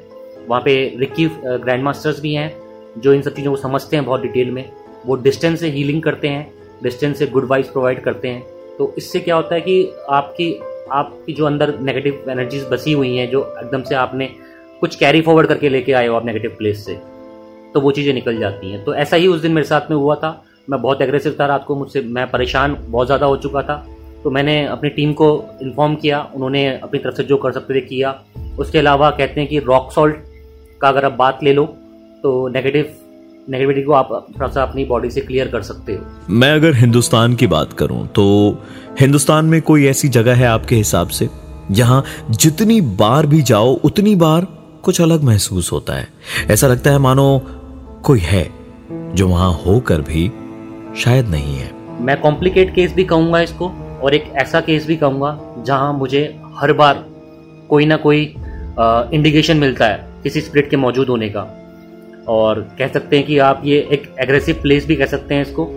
वहाँ 0.49 0.61
पे 0.61 0.75
रिक्की 0.99 1.25
ग्रैंड 1.37 1.83
मास्टर्स 1.83 2.19
भी 2.21 2.33
हैं, 2.33 2.51
जो 2.97 3.13
इन 3.13 3.21
सब 3.21 3.33
चीज़ों 3.35 3.51
को 3.51 3.57
समझते 3.57 3.95
हैं 3.95 4.05
बहुत 4.05 4.21
डिटेल 4.21 4.51
में। 4.51 4.69
वो 5.05 5.15
डिस्टेंस 5.17 5.59
से 5.59 5.69
हीलिंग 5.69 6.01
करते 6.03 6.27
हैं 6.27 6.53
डिस्टेंस 6.83 7.17
से 7.19 7.27
गुड 7.27 7.47
वाइब्स 7.47 7.69
प्रोवाइड 7.69 8.01
करते 8.03 8.27
हैं। 8.27 8.43
तो 8.77 8.93
इससे 8.97 9.19
क्या 9.19 9.35
होता 9.35 9.55
है 9.55 9.61
कि 9.61 9.91
आपकी 10.11 10.53
आपकी 10.93 11.33
जो 11.33 11.45
अंदर 11.45 11.73
नेगेटिव 11.79 12.25
एनर्जीज 12.29 12.65
बसी 12.71 12.91
हुई 12.93 13.15
हैं, 13.15 13.29
जो 13.29 13.41
एकदम 13.59 13.81
से 13.81 13.95
आपने 13.95 14.29
कुछ 14.81 14.95
कैरी 14.95 15.21
फॉरवर्ड 15.21 15.47
करके 15.47 15.69
लेके 15.69 15.93
आए 15.93 16.07
हो 16.07 16.15
आप 16.15 16.25
नेगेटिव 16.25 16.55
प्लेस 16.57 16.85
से 16.85 16.93
तो 17.73 17.81
वो 17.81 17.91
चीज़ें 17.91 18.13
निकल 18.13 18.37
जाती 18.39 18.71
हैं। 18.71 18.83
तो 18.83 18.93
ऐसा 18.95 19.15
ही 19.15 19.27
उस 19.27 19.41
दिन 19.41 19.51
मेरे 19.51 19.67
साथ 19.67 19.89
में 19.89 19.97
हुआ 19.97 20.15
था। 20.15 20.29
मैं 20.69 20.81
बहुत 20.81 21.01
एग्रेसिव 21.01 21.35
था 21.39 21.45
रात 21.45 21.65
को 21.65 21.75
मुझसे, 21.75 22.01
मैं 22.01 22.29
परेशान 22.31 22.77
बहुत 22.81 23.07
ज़्यादा 23.07 23.25
हो 23.25 23.37
चुका 23.37 23.61
था। 23.61 23.75
तो 24.23 24.29
मैंने 24.31 24.65
अपनी 24.65 24.89
टीम 24.89 25.11
को 25.13 25.27
इन्फॉर्म 25.61 25.95
किया, 25.95 26.21
उन्होंने 26.35 26.67
अपनी 26.73 26.99
तरफ़ 26.99 27.15
से 27.15 27.23
जो 27.23 27.37
कर 27.37 27.51
सकते 27.51 27.73
थे 27.73 27.81
किया। 27.81 28.19
उसके 28.59 28.77
अलावा 28.77 29.09
कहते 29.11 29.41
हैं 29.41 29.49
कि 29.49 29.59
रॉक 29.61 29.91
सॉल्ट 29.91 30.15
का 30.85 30.89
अगर 30.89 31.05
आप 31.05 31.13
बात 31.13 31.39
ले 31.43 31.53
लो 31.53 31.65
तो 32.23 32.47
नेगेटिव 32.47 32.89
नेगेटिविटी 33.49 33.81
को 33.81 33.93
आप 33.93 34.09
थोड़ा 34.29 34.47
सा 34.47 34.63
अपनी 34.63 34.83
बॉडी 34.85 35.09
से 35.09 35.21
क्लियर 35.21 35.47
कर 35.47 35.61
सकते 35.61 35.93
हो। 35.93 36.33
मैं 36.33 36.51
अगर 36.51 36.75
हिंदुस्तान 36.75 37.33
की 37.35 37.47
बात 37.47 37.73
करूँ 37.73 38.05
तो 38.07 38.25
हिंदुस्तान 38.99 39.45
में 39.45 39.61
कोई 39.61 39.85
ऐसी 39.85 40.07
जगह 40.09 40.35
है 40.35 40.47
आपके 40.47 40.75
हिसाब 40.75 41.07
से 41.07 41.29
जहाँ 41.71 42.03
जितनी 42.29 42.79
बार 42.81 43.25
भी 43.25 43.41
जाओ 43.41 43.73
उतनी 43.83 44.15
बार 44.15 44.47
कुछ 44.83 45.01
अलग 45.01 45.23
महसूस 45.23 45.71
होता 45.71 45.93
है? 45.93 46.07
ऐसा 46.49 46.67
लगता 46.67 46.91
है 46.91 46.97
मानो 46.97 47.41
कोई 48.03 48.19
है 48.19 48.49
जो 49.15 49.27
वहाँ 49.27 49.51
होकर 49.65 50.01
भी 50.01 50.31
शायद 50.97 51.27
नहीं 51.27 51.55
है। 51.55 51.71
मैं 52.01 52.19
कॉम्प्लिकेट 52.21 52.73
केस 52.75 52.93
भी 52.93 53.03
कहूँगा 53.03 53.41
इसको 53.41 53.71
और 54.03 54.13
एक 54.13 54.31
ऐसा 54.35 54.61
केस 54.61 54.87
भी 54.87 54.95
कहूँगा 54.95 55.37
जहाँ 55.65 55.93
मुझे 55.93 56.23
हर 56.55 56.73
बार 56.73 57.05
कोई 57.69 57.85
ना 57.85 57.97
कोई 57.97 58.23
इंडिकेशन 59.13 59.57
मिलता 59.57 59.85
है। 59.85 60.04
किसी 60.25 60.41
स्प्रिट 60.41 60.69
के 60.69 60.77
मौजूद 60.77 61.09
होने 61.09 61.29
का। 61.29 61.41
और 62.27 62.59
कह 62.79 62.87
सकते 62.87 63.17
हैं 63.17 63.25
कि 63.25 63.37
आप 63.39 63.61
ये 63.65 63.77
एक 63.91 64.03
एग्रेसिव 64.19 64.55
प्लेस 64.61 64.85
भी 64.87 64.95
कह 64.95 65.05
सकते 65.05 65.35
हैं 65.35 65.41
इसको। 65.41 65.67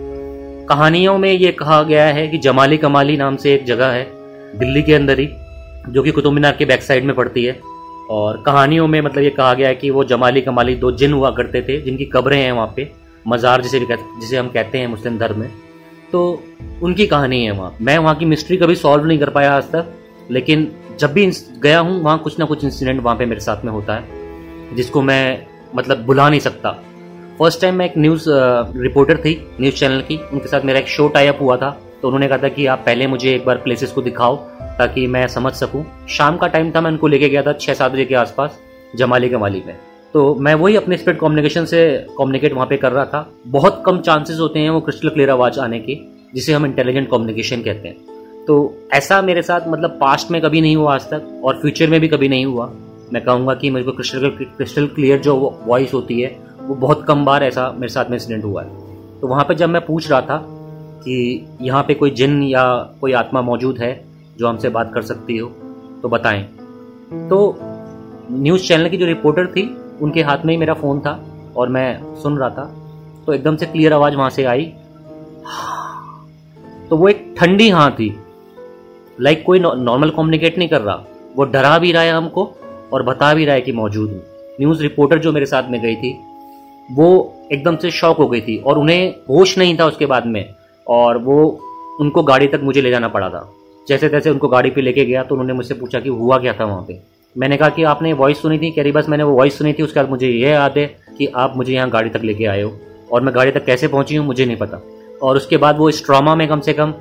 कहानियों 0.69 1.17
में 1.17 1.31
ये 1.31 1.51
कहा 1.51 1.81
गया 1.83 2.05
है 2.05 2.27
कि 2.27 2.37
जमाली 2.37 2.77
कमाली 2.77 3.17
नाम 3.17 3.35
से 3.35 3.53
एक 3.53 3.65
जगह 3.65 3.87
है, 3.87 4.05
दिल्ली 4.59 4.81
के 4.83 4.93
अंदर 4.93 5.19
ही, 5.19 5.27
जो 5.89 6.03
कि 6.03 6.11
कुतुब 6.11 6.33
मीनार 6.33 6.55
के 6.55 6.65
बैक 6.65 6.81
साइड 6.81 7.05
में 7.05 7.15
पड़ती 7.15 7.43
है। 7.45 7.59
और 8.09 8.41
कहानियों 8.45 8.87
में 8.87 8.99
मतलब 9.01 9.23
ये 9.23 9.29
कहा 9.29 9.53
गया 9.53 9.67
है 9.67 9.75
कि 9.75 9.89
वो 9.89 10.03
जमाली 10.03 10.41
कमाली 10.41 10.75
दो 10.75 10.91
जिन 10.91 11.13
हुआ 11.13 11.31
करते 11.31 11.61
थे, 11.61 11.81
जिनकी 11.81 12.05
कब्रें 12.05 12.37
हैं 12.37 12.51
वहाँ 12.51 12.73
पे, 12.75 12.91
मज़ार 13.27 13.61
जिसे 13.61 13.79
भी 13.79 13.95
जिसे 14.21 14.37
हम 14.37 14.49
कहते 14.49 14.77
हैं 14.77 14.87
मुस्लिम 14.87 15.17
धर्म 15.17 15.39
में। 15.39 15.49
तो 16.11 16.43
उनकी 16.83 17.07
कहानी 17.07 17.43
है 17.45 17.51
वहाँ। 17.51 17.75
मैं 17.81 17.97
वहाँ 17.97 18.15
की 18.15 18.25
मिस्ट्री 18.25 18.57
कभी 18.57 18.75
सॉल्व 18.75 19.05
नहीं 19.05 19.19
कर 19.19 19.29
पाया 19.29 19.55
आज 19.57 19.71
तक, 19.71 19.93
लेकिन 20.31 20.71
जब 20.99 21.13
भी 21.13 21.31
गया 21.63 21.79
हूँ, 21.79 22.01
वहाँ 22.01 22.17
कुछ 22.19 22.39
ना 22.39 22.45
कुछ 22.45 22.63
इंसिडेंट 22.63 23.01
वहाँ 23.01 23.15
पे 23.17 23.25
मेरे 23.25 23.41
साथ 23.41 23.65
में 23.65 23.71
होता 23.71 23.95
है। 23.95 24.18
जिसको 24.73 25.01
मैं 25.01 25.45
मतलब 25.75 26.05
बुला 26.05 26.29
नहीं 26.29 26.39
सकता। 26.39 26.71
फ़र्स्ट 27.39 27.61
टाइम 27.61 27.75
मैं 27.75 27.85
एक 27.85 27.93
न्यूज़ 27.97 28.25
रिपोर्टर 28.81 29.17
थी 29.17 29.35
न्यूज़ 29.61 29.75
चैनल 29.75 30.01
की। 30.01 30.19
उनके 30.33 30.47
साथ 30.47 30.61
मेरा 30.61 30.79
एक 30.79 30.87
शो 30.87 31.07
टाइप 31.07 31.37
हुआ 31.41 31.57
था। 31.57 31.69
तो 32.01 32.07
उन्होंने 32.07 32.27
कहा 32.27 32.37
था 32.37 32.47
कि 32.47 32.65
आप 32.65 32.83
पहले 32.85 33.07
मुझे 33.07 33.33
एक 33.35 33.45
बार 33.45 33.57
प्लेसेस 33.57 33.91
को 33.91 34.01
दिखाओ, 34.01 34.35
ताकि 34.77 35.07
मैं 35.07 35.27
समझ 35.27 35.53
सकूँ। 35.53 35.85
शाम 36.09 36.37
का 36.37 36.47
टाइम 36.47 36.71
था, 36.71 36.81
मैं 36.81 36.91
उनको 36.91 37.07
लेके 37.07 37.29
गया 37.29 37.41
था 37.41 37.53
छः 37.53 37.73
सात 37.73 37.91
बजे 37.91 38.05
के 38.05 38.15
आसपास, 38.15 38.59
जमाली 38.95 39.29
कमाली 39.29 39.63
में। 39.67 39.75
तो 40.13 40.35
मैं 40.35 40.53
वही 40.55 40.75
अपने 40.75 40.97
स्पिरिट 40.97 41.19
कम्युनिकेशन 41.19 41.65
से 41.65 42.05
कम्युनिकेट 42.17 42.53
वहाँ 42.53 42.67
पे 42.67 42.77
कर 42.77 42.91
रहा 42.91 43.05
था। 43.05 43.31
बहुत 43.47 43.83
कम 43.85 43.99
चांसेस 43.99 44.39
होते 44.39 44.59
हैं 44.59 44.69
वो 44.69 44.81
क्रिस्टल 44.81 45.09
क्लियर 45.09 45.29
आवाज़ 45.29 45.59
आने 45.59 45.79
की, 45.79 45.99
जिसे 46.35 46.53
हम 46.53 46.65
इंटेलिजेंट 46.65 47.09
कम्युनिकेशन 47.11 47.61
कहते 47.61 47.87
हैं। 47.87 47.97
तो 48.47 48.87
ऐसा 48.93 49.21
मेरे 49.21 49.41
साथ 49.41 49.67
मतलब 49.67 49.97
पास्ट 50.01 50.31
में 50.31 50.41
कभी 50.41 50.61
नहीं 50.61 50.75
हुआ 50.75 50.93
आज 50.93 51.01
तक, 51.01 51.41
और 51.43 51.59
फ्यूचर 51.61 51.87
में 51.87 51.99
भी 52.01 52.07
कभी 52.07 52.29
नहीं 52.29 52.45
हुआ। 52.45 52.71
मैं 53.13 53.23
कहूँगा 53.25 53.53
कि 53.53 53.69
मेरे 53.69 53.85
को 53.85 53.91
क्रिस्टल 53.91 54.29
क्रिस्टल 54.29 54.87
क्लियर 54.87 55.19
जो 55.19 55.35
वॉइस 55.65 55.93
होती 55.93 56.19
है, 56.21 56.37
वो 56.61 56.75
बहुत 56.75 57.03
कम 57.07 57.25
बार 57.25 57.43
ऐसा 57.43 57.71
मेरे 57.71 57.93
साथ 57.93 58.05
में 58.05 58.17
इंसिडेंट 58.17 58.43
हुआ 58.43 58.63
है। 58.63 58.69
तो 59.19 59.27
वहाँ 59.27 59.45
पर 59.45 59.53
जब 59.53 59.69
मैं 59.69 59.85
पूछ 59.85 60.09
रहा 60.11 60.21
था 60.21 60.37
कि 61.01 61.47
यहाँ 61.61 61.83
पे 61.83 61.93
कोई 61.93 62.11
जिन 62.11 62.41
या 62.43 62.63
कोई 63.01 63.13
आत्मा 63.13 63.41
मौजूद 63.41 63.77
है 63.77 63.91
जो 64.37 64.47
हमसे 64.47 64.69
बात 64.69 64.91
कर 64.93 65.01
सकती 65.01 65.37
हो 65.37 65.47
तो 66.01 66.09
बताएँ। 66.09 66.43
तो 67.29 67.57
न्यूज़ 68.31 68.67
चैनल 68.67 68.89
की 68.89 68.97
जो 68.97 69.05
रिपोर्टर 69.05 69.47
थी, 69.47 69.63
उनके 70.01 70.21
हाथ 70.21 70.45
में 70.45 70.53
ही 70.53 70.57
मेरा 70.59 70.73
फ़ोन 70.73 70.99
था 70.99 71.19
और 71.57 71.69
मैं 71.69 72.15
सुन 72.15 72.37
रहा 72.37 72.49
था। 72.49 72.65
तो 73.25 73.33
एकदम 73.33 73.55
से 73.55 73.65
क्लियर 73.65 73.93
आवाज़ 73.93 74.15
वहाँ 74.15 74.29
से 74.29 74.43
आई। 74.43 74.65
तो 76.89 76.97
वो 76.97 77.07
एक 77.09 77.35
ठंडी 77.37 77.69
हाँ 77.69 77.91
थी। 77.91 78.15
लाइक 79.19 79.43
कोई 79.45 79.59
नॉर्मल 79.59 80.09
कम्युनिकेट 80.09 80.57
नहीं 80.57 80.69
कर 80.69 80.81
रहा। 80.81 81.03
वो 81.35 81.43
डरा 81.45 81.77
भी 81.79 81.91
रहा 81.91 82.03
है 82.03 82.11
हमको 82.11 82.43
और 82.93 83.03
बता 83.03 83.33
भी 83.33 83.45
रहा 83.45 83.55
है 83.55 83.61
कि 83.61 83.71
मौजूद 83.71 84.09
हूँ। 84.09 84.21
न्यूज़ 84.59 84.81
रिपोर्टर 84.81 85.19
जो 85.19 85.31
मेरे 85.31 85.45
साथ 85.45 85.69
में 85.71 85.81
गई 85.81 85.95
थी, 85.95 86.17
वो 86.89 87.35
एकदम 87.51 87.75
से 87.75 87.91
शॉक 87.91 88.17
हो 88.17 88.27
गई 88.27 88.41
थी 88.41 88.57
और 88.57 88.77
उन्हें 88.77 89.09
होश 89.29 89.57
नहीं 89.57 89.77
था 89.77 89.85
उसके 89.85 90.05
बाद 90.05 90.25
में 90.27 90.45
और 90.87 91.17
वो 91.19 91.39
उनको 92.01 92.23
गाड़ी 92.23 92.47
तक 92.47 92.61
मुझे 92.63 92.81
ले 92.81 92.89
जाना 92.89 93.07
पड़ा 93.07 93.29
था। 93.29 93.49
जैसे 93.87 94.09
तैसे 94.09 94.29
उनको 94.29 94.47
गाड़ी 94.47 94.69
पे 94.69 94.81
लेके 94.81 95.05
गया 95.05 95.23
तो 95.23 95.35
उन्होंने 95.35 95.53
मुझसे 95.53 95.73
पूछा 95.73 95.99
कि 95.99 96.09
हुआ 96.09 96.37
क्या 96.37 96.53
था 96.53 96.65
वहाँ 96.65 96.85
पे? 96.87 96.99
मैंने 97.35 97.57
कहा 97.57 97.69
कि 97.69 97.83
आपने 97.83 98.13
वॉइस 98.13 98.41
सुनी 98.41 98.57
थी? 98.59 98.71
कह 98.71 98.83
रही, 98.83 98.91
बस 98.91 99.09
मैंने 99.09 99.23
वो 99.23 99.33
वॉइस 99.33 99.57
सुनी 99.57 99.73
थी, 99.73 99.83
उसके 99.83 99.99
बाद 99.99 100.09
मुझे 100.09 100.27
ये 100.27 100.49
याद 100.49 100.77
है 100.77 100.85
कि 101.17 101.27
आप 101.27 101.53
मुझे 101.57 101.73
यहाँ 101.73 101.89
गाड़ी 101.89 102.09
तक 102.09 102.23
लेके 102.23 102.45
आए 102.45 102.61
हो 102.61 102.71
और 103.11 103.21
मैं 103.21 103.35
गाड़ी 103.35 103.51
तक 103.51 103.65
कैसे 103.65 103.87
पहुँची 103.87 104.15
हूँ, 104.15 104.25
मुझे 104.25 104.45
नहीं 104.45 104.57
पता। 104.57 104.81
और 105.21 105.37
उसके 105.37 105.57
बाद 105.57 105.77
वो 105.77 105.89
इस 105.89 106.05
ट्रामा 106.05 106.35
में 106.35 106.47
कम 106.47 106.59
से 106.59 106.73
कम 106.73 106.93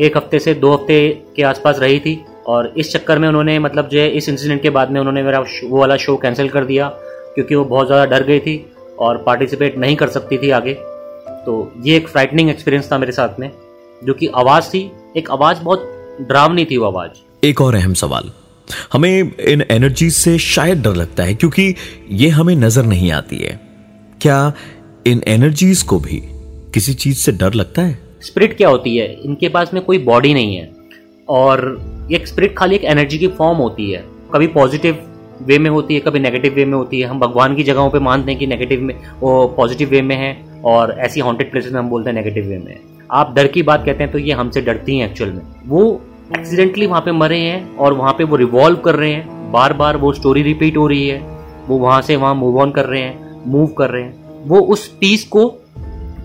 एक 0.00 0.16
हफ़्ते 0.16 0.38
से 0.38 0.54
दो 0.54 0.72
हफ़्ते 0.72 1.08
के 1.36 1.42
आसपास 1.42 1.78
रही 1.78 2.00
थी। 2.00 2.14
और 2.48 2.72
इस 2.76 2.92
चक्कर 2.92 3.18
में 3.18 3.28
उन्होंने 3.28 3.58
मतलब 3.58 3.88
जो 3.88 4.00
है 4.00 4.08
इस 4.10 4.28
इंसिडेंट 4.28 4.62
के 4.62 4.70
बाद 4.70 4.90
में 4.90 5.00
उन्होंने 5.00 5.22
मेरा 5.22 5.40
वो 5.40 5.78
वाला 5.78 5.96
शो 5.96 6.16
कैंसिल 6.16 6.48
कर 6.48 6.64
दिया 6.64 6.88
क्योंकि 7.34 7.54
वो 7.54 7.64
बहुत 7.64 7.86
ज़्यादा 7.86 8.04
डर 8.06 8.22
गई 8.22 8.40
थी 8.40 8.64
और 8.98 9.22
पार्टिसिपेट 9.22 9.76
नहीं 9.78 9.96
कर 9.96 10.08
सकती 10.08 10.38
थी 10.38 10.50
आगे। 10.50 10.74
तो 11.44 11.72
ये 11.84 11.96
एक 11.96 12.08
फ्राइटनिंग 12.08 12.50
एक्सपीरियंस 12.50 12.90
था 12.92 12.98
मेरे 12.98 13.12
साथ 13.12 13.40
में 13.40 13.50
जो 14.02 14.14
कि 14.14 14.26
आवाज़ 14.36 14.68
थी 14.68 14.90
एक 15.16 15.30
आवाज़ 15.30 15.58
बहुत 15.58 16.16
ड्रावनी 16.20 16.64
थी 16.64 16.76
वो 16.76 16.86
आवाज़। 16.86 17.46
एक 17.46 17.60
और 17.60 17.74
अहम 17.74 17.94
सवाल। 17.94 18.30
हमें 18.92 19.36
इन 19.40 19.64
एनर्जी 19.70 20.10
से 20.10 20.38
शायद 20.38 20.82
डर 20.82 20.96
लगता 20.96 21.24
है 21.24 21.34
क्योंकि 21.34 21.74
ये 22.10 22.28
हमें 22.28 22.54
नज़र 22.56 22.84
नहीं 22.84 23.12
आती 23.12 23.36
है। 23.36 23.60
क्या 24.20 24.52
इन 25.06 25.22
एनर्जीज 25.28 25.82
को 25.82 25.98
भी 25.98 26.20
किसी 26.74 26.94
चीज़ 26.94 27.18
से 27.18 27.32
डर 27.32 27.54
लगता 27.54 27.82
है? 27.82 27.98
स्पिरिट 28.22 28.56
क्या 28.56 28.68
होती 28.68 28.96
है? 28.96 29.12
इनके 29.14 29.48
पास 29.48 29.74
में 29.74 29.82
कोई 29.84 29.98
बॉडी 29.98 30.34
नहीं 30.34 30.56
है। 30.56 30.77
और 31.28 32.08
एक 32.12 32.26
स्पिरिट 32.28 32.56
खाली 32.58 32.74
एक 32.76 32.84
एनर्जी 32.84 33.18
की 33.18 33.28
फॉर्म 33.28 33.58
होती 33.58 33.90
है। 33.90 34.04
कभी 34.34 34.46
पॉजिटिव 34.46 34.98
वे 35.42 35.58
में 35.58 35.70
होती 35.70 35.94
है, 35.94 36.00
कभी 36.00 36.18
नेगेटिव 36.18 36.54
वे 36.54 36.64
में 36.64 36.74
होती 36.74 37.00
है। 37.00 37.06
हम 37.06 37.20
भगवान 37.20 37.54
की 37.54 37.62
जगहों 37.62 37.90
पे 37.90 37.98
मानते 37.98 38.30
हैं 38.30 38.38
कि 38.40 38.46
नेगेटिव 38.46 38.80
में, 38.80 38.94
वो 39.20 39.46
पॉजिटिव 39.56 39.88
वे 39.88 40.02
में 40.02 40.16
है 40.16 40.36
और 40.64 40.94
ऐसी 40.98 41.20
हॉन्टेड 41.20 41.50
प्लेसेस 41.50 41.72
में 41.72 41.78
हम 41.80 41.88
बोलते 41.90 42.10
हैं 42.10 42.16
नेगेटिव 42.16 42.46
वे 42.46 42.58
में 42.58 42.76
आप 43.10 43.32
डर 43.34 43.46
की 43.46 43.62
बात 43.62 43.84
कहते 43.84 44.02
हैं 44.02 44.12
तो 44.12 44.18
ये 44.18 44.32
हमसे 44.32 44.60
डरती 44.60 44.98
हैं 44.98 45.08
एक्चुअल 45.10 45.30
में। 45.30 45.42
वो 45.66 46.00
एक्सीडेंटली 46.38 46.86
वहाँ 46.86 47.00
पे 47.00 47.12
मरे 47.12 47.38
हैं 47.38 47.76
और 47.76 47.92
वहाँ 47.92 48.12
पे 48.12 48.24
वो 48.24 48.36
रिवॉल्व 48.36 48.76
कर 48.76 48.94
रहे 48.94 49.12
हैं। 49.12 49.52
बार 49.52 49.72
बार 49.72 49.96
वो 49.96 50.12
स्टोरी 50.12 50.42
रिपीट 50.42 50.76
हो 50.76 50.86
रही 50.86 51.08
है। 51.08 51.18
वो 51.68 51.78
वहाँ 51.78 52.00
से 52.02 52.16
वहाँ 52.16 52.34
मूव 52.34 52.58
ऑन 52.60 52.70
कर 52.70 52.86
रहे 52.86 53.02
हैं 53.02 53.42
मूव 53.46 53.66
कर 53.68 53.90
रहे 53.90 54.02
हैं। 54.02 54.46
वो 54.46 54.60
उस 54.62 54.86
पीस 54.90 55.24
को 55.24 55.48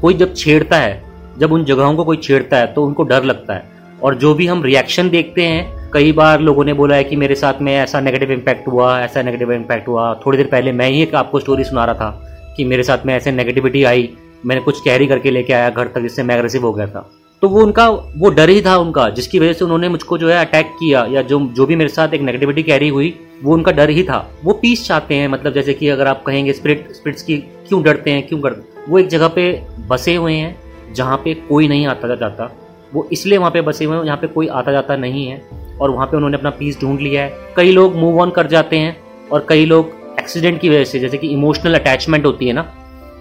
कोई 0.02 0.14
जब 0.14 0.34
छेड़ता 0.36 0.78
है, 0.78 1.04
जब 1.40 1.52
उन 1.52 1.64
जगहों 1.66 1.96
को 1.96 2.04
कोई 2.04 2.18
छेड़ता 2.18 2.58
है 2.58 2.68
तो 2.68 2.86
उनको 2.86 3.04
डर 3.04 3.24
लगता 3.24 3.54
है। 3.54 3.72
और 4.04 4.16
जो 4.16 4.34
भी 4.34 4.48
हम 4.48 4.64
रिएक्शन 4.64 5.10
देखते 5.10 5.42
हैं, 5.42 5.92
कई 5.94 6.12
बार 6.12 6.42
लोगों 6.42 6.66
ने 6.66 6.74
बोला 6.74 6.96
है 6.96 7.04
कि 7.04 7.16
मेरे 7.16 7.36
साथ 7.36 7.54
में 7.62 7.76
ऐसा 7.76 8.00
नेगेटिव 8.00 8.32
इम्पैक्ट 8.32 8.68
हुआ, 8.68 9.00
ऐसा 9.02 9.22
नेगेटिव 9.22 9.52
इम्पैक्ट 9.54 9.88
हुआ। 9.88 10.14
थोड़ी 10.26 10.38
देर 10.38 10.48
पहले 10.48 10.72
मैं 10.72 10.90
ही 10.90 11.02
एक 11.02 11.16
आपको 11.16 11.40
स्टोरी 11.40 11.64
सुना 11.64 11.86
रहा 11.86 11.96
था 11.96 12.54
कि 12.58 12.66
मेरे 12.66 12.84
साथ 12.84 13.06
में 13.06 13.16
ऐसे 13.16 13.32
नेगेटिविटी 13.32 13.84
आई, 13.84 14.10
मैंने 14.46 14.62
कुछ 14.62 14.80
कैरी 14.82 15.08
करके 15.08 15.32
लेके 15.32 15.54
आया 15.54 15.70
घर 15.70 15.88
तक 15.88 16.02
जिससे 16.02 16.24
मैं 16.24 16.36
अग्रेसिव 16.36 16.66
हो 16.66 16.74
गया 16.74 16.88
था। 16.88 17.10
तो 17.42 17.50
वो 17.50 17.64
उनका, 17.64 17.90
वो 17.90 18.30
डर 18.30 18.50
ही 18.50 18.62
था 18.62 18.78
उनका, 18.78 19.10
जिसकी 19.10 19.40
वजह 19.40 19.54
से 19.54 19.66
उन्होंने 19.66 19.90
मुझको 19.90 20.18
जो 20.18 20.30
है 20.30 20.46
अटैक 20.46 20.66
किया 20.66 21.06
या 21.06 21.22
जो 21.22 21.40
जो 21.40 21.66
भी 21.66 21.76
मेरे 21.76 21.90
साथ 21.90 22.14
एक 22.14 22.22
नेगेटिविटी 22.22 22.64
कैरी 22.64 22.88
हुई, 22.88 23.20
वो 23.44 23.54
उनका 23.54 23.72
डर 23.72 23.90
ही 23.90 24.04
था। 24.04 24.32
वो 24.44 24.54
पीस 24.54 24.88
चाहते 24.88 25.16
हैं 25.16 25.28
मतलब 25.28 25.54
जैसे 25.54 25.74
कि 25.74 25.88
अगर 25.88 26.08
आप 26.08 26.24
कहेंगे 26.24 26.54
स्पिरिट 26.54 26.92
स्पिरिट्स 26.92 27.24
की 27.24 27.38
क्यों 27.38 27.84
डरते 27.84 28.12
हैं, 28.12 28.28
क्यों 28.28 28.40
कर, 28.40 28.64
वो 28.90 29.00
एक 29.00 29.08
जगह 29.08 29.28
पे 29.28 29.64
बसे 29.88 30.16
हुए 30.16 30.34
हैं, 30.34 30.56
जहाँ 30.94 31.18
पे 31.18 31.34
कोई 31.34 31.68
नहीं 31.68 31.88
आता 31.88 32.16
जाता। 32.16 32.52
वो 32.94 33.08
इसलिए 33.12 33.38
वहाँ 33.38 33.52
पे 33.52 33.62
बसे 33.62 33.86
हुए 33.86 33.98
हैं, 33.98 34.04
यहाँ 34.04 34.18
पे 34.18 34.28
कोई 34.28 34.48
आता 34.50 34.72
जाता 34.72 34.96
नहीं 34.96 35.26
है 35.28 35.42
और 35.82 35.90
वहाँ 35.90 36.08
पे 36.08 36.18
उन्होंने 36.18 36.38
अपना 36.38 36.50
पीस 36.50 36.80
ढूंढ 36.82 37.00
लिया 37.00 37.24
है। 37.24 37.54
कई 37.56 37.72
लोग 37.72 37.96
मूव 37.96 38.20
ऑन 38.22 38.30
कर 38.32 38.48
जाते 38.48 38.78
हैं 38.78 38.96
और 39.32 39.46
कई 39.50 39.66
लोग 39.66 39.92
एक्सीडेंट 40.20 40.60
की 40.62 40.70
वजह 40.70 40.84
से, 40.84 41.00
जैसे 41.00 41.18
कि 41.18 41.28
इमोशनल 41.28 41.76
अटैचमेंट 41.76 42.26
होती 42.26 42.48
है 42.48 42.54
ना 42.54 42.72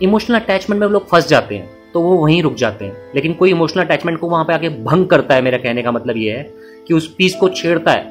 इमोशनल 0.02 0.38
अटैचमेंट 0.38 0.81
में 0.81 0.88
लोग 0.88 1.09
फंस 1.09 1.29
जाते 1.29 1.55
हैं 1.55 1.71
तो 1.93 2.00
वो 2.00 2.17
वहीं 2.17 2.43
रुक 2.43 2.55
जाते 2.55 2.85
हैं। 2.85 2.97
लेकिन 3.14 3.33
कोई 3.35 3.50
इमोशनल 3.50 3.85
अटैचमेंट 3.85 4.19
को 4.19 4.29
वहाँ 4.29 4.45
पे 4.45 4.52
आके 4.52 4.69
भंग 4.85 5.07
करता 5.07 5.35
है, 5.35 5.43
मेरा 5.43 5.59
कहने 5.59 5.83
का 5.83 5.93
मतलब 5.93 6.17
ये 6.17 6.33
है 6.33 6.50
कि 6.88 6.95
उस 6.95 7.14
पीस 7.14 7.35
को 7.35 7.49
छेड़ता 7.50 7.93
है। 7.93 8.11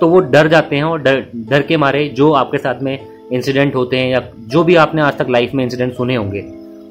तो 0.00 0.08
वो 0.08 0.20
डर 0.20 0.48
जाते 0.48 0.76
हैं 0.76 0.84
और 0.84 1.02
डर 1.02 1.24
डर 1.48 1.62
के 1.62 1.76
मारे 1.76 2.06
जो 2.08 2.32
आपके 2.32 2.58
साथ 2.58 2.82
में 2.82 2.98
इंसिडेंट 3.32 3.74
होते 3.74 3.96
हैं 3.96 4.10
या 4.10 4.22
जो 4.38 4.62
भी 4.64 4.76
आपने 4.76 5.02
आज 5.02 5.18
तक 5.18 5.26
लाइफ 5.30 5.54
में 5.54 5.64
इंसिडेंट 5.64 5.92
सुने 5.94 6.14
होंगे। 6.16 6.40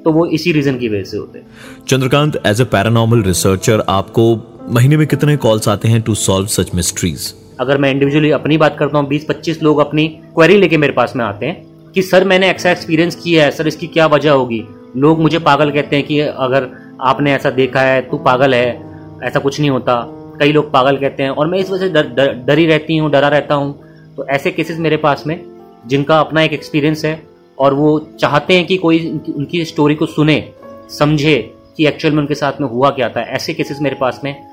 तो 0.06 0.12
वो 0.12 0.26
इसी 0.26 0.52
रीजन 0.52 0.78
की 0.78 0.90
वजह 0.90 1.04
से 1.04 1.18
होते 1.18 1.40
हैं। 1.40 1.46
Chandrakant 1.88 2.42
as 2.46 2.62
a 2.62 2.64
paranormal 2.64 3.24
researcher 3.24 3.84
आपको 3.90 4.26
महीने 4.70 4.98
में 4.98 5.06
कितने 5.08 5.38
कॉल्स 5.38 5.68
आते 5.68 5.88
हैं 5.88 6.02
टू 6.02 6.16
सॉल्व 6.16 6.48
सच 6.48 6.76
मिस्ट्रीज 6.76 7.34
अगर 7.60 7.78
मैं 7.78 7.92
इंडिविजुअली 7.92 8.32
अपनी 8.32 8.58
बात 8.58 8.78
करता 8.80 8.98
हूँ 8.98 9.08
बीस 9.08 9.26
पच्चीस 9.26 9.64
लोग 9.64 9.80
अपनी 9.80 10.08
क्वेरी 10.36 10.58
लेके 10.58 10.78
मेरे 10.78 10.94
पास 10.94 11.14
में 11.16 11.26
आते 11.26 11.46
हैं 11.46 11.92
कि 11.92 12.02
सर 12.02 12.24
मैंने 12.24 12.48
ऐसा 12.48 12.72
एक्सपीरियंस 12.72 13.16
किया 13.16 13.46
है 13.46 13.52
सर 13.52 13.68
इसकी 13.68 13.88
क्या 13.88 14.08
वजह 14.08 14.32
होगी? 14.32 14.64
लोग 14.98 15.20
मुझे 15.22 15.40
पागल 15.40 15.72
कहते 15.72 15.96
हैं 15.96 16.06
कि 16.06 16.20
अगर 16.20 16.70
आपने 17.02 17.34
ऐसा 17.34 17.50
देखा 17.50 17.82
है 17.82 18.02
तू 18.02 18.18
पागल 18.18 18.54
है 18.54 18.82
ऐसा 19.24 19.40
कुछ 19.40 19.60
नहीं 19.60 19.70
होता। 19.70 20.02
कई 20.40 20.52
लोग 20.52 20.72
पागल 20.72 20.98
कहते 20.98 21.24
हैं 21.24 21.30
और 21.30 21.48
मैं 21.48 21.60
इस 21.60 21.70
वजह 21.70 21.88
से 21.88 21.94
डर 21.94 22.08
डर, 22.08 22.34
डरी 22.48 22.66
रहती 22.66 22.98
हूँ 22.98 23.12
डरा 23.12 23.28
रहता 23.28 23.56
हूँ। 23.56 23.74
तो 24.18 24.28
ऐसे 24.28 24.52
केसेस 24.52 24.78
मेरे 24.80 24.98
पास 24.98 25.24
में 25.28 25.42
जिनका 25.88 26.20
अपना 26.20 26.42
एक 26.42 26.54
एक्सपीरियंस 26.54 27.06
है 27.06 27.29
और 27.60 27.74
वो 27.74 28.00
चाहते 28.20 28.56
हैं 28.56 28.66
कि 28.66 28.78
कोई 28.78 29.22
उनकी 29.38 29.66
स्टोरी 29.66 29.96
को 29.96 30.06
सुने 30.06 30.54
समझे 31.00 31.54
कि 31.78 31.88
एक्चुअल 31.88 32.14
में 32.14 32.22
उनके 32.22 32.36
साथ 32.36 32.62
में 32.62 32.68
हुआ 32.70 32.90
क्या 32.90 33.10
था। 33.10 33.22
ऐसे 33.22 33.54
केसेस 33.54 33.78
मेरे 33.82 33.96
पास 33.96 34.22
में 34.24 34.50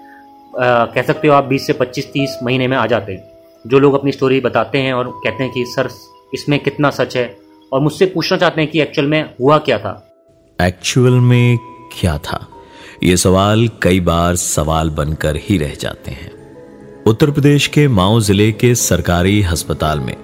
आ, 0.61 0.85
कह 0.85 1.03
सकते 1.03 1.29
हो 1.29 1.35
आप 1.35 1.45
20 1.45 1.67
से 1.67 1.73
25 1.73 2.13
30 2.13 2.31
महीने 2.43 2.69
में 2.69 2.77
आ 2.77 2.87
जाते 2.87 3.13
हैं। 3.13 3.25
जो 3.67 3.79
लोग 3.79 3.95
अपनी 3.95 4.13
स्टोरी 4.13 4.41
बताते 4.41 4.79
हैं 4.79 4.93
और 4.93 5.21
कहते 5.25 5.45
हैं 5.45 5.53
कि 5.53 5.65
सर 5.67 5.89
इसमें 6.35 6.59
कितना 6.59 6.91
सच 6.91 7.17
है 7.17 7.37
और 7.73 7.81
मुझसे 7.81 8.07
पूछना 8.07 8.39
चाहते 8.39 8.61
हैं 8.61 8.71
कि 8.71 8.81
एक्चुअल 8.81 9.09
में 9.09 9.35
हुआ 9.41 9.59
क्या 9.59 9.79
था। 9.79 10.19
एक्चुअल 10.63 11.13
में 11.13 11.59
क्या 12.01 12.19
था? 12.19 12.49
ये 13.03 13.17
सवाल 13.17 13.69
कई 13.83 14.01
बार 14.01 14.37
सवाल 14.37 14.91
बनकर 14.91 15.37
ही 15.37 15.59
रह 15.59 15.75
जाते 15.75 16.11
हैं। 16.11 16.31
उत्तर 17.07 17.31
प्रदेश 17.31 17.67
के 17.67 17.89
माओ 17.89 18.21
ज़िले 18.21 18.53
के 18.53 18.75
सरकारी 18.75 19.43
अस्पताल 19.43 20.01
में 20.01 20.17